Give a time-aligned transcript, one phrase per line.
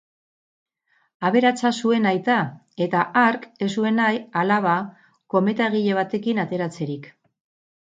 [1.27, 2.37] Aberatsa zuen aita
[2.87, 4.75] eta hark ez zuen nahi alaba
[5.37, 7.09] kometa egile batekin ateratzerik.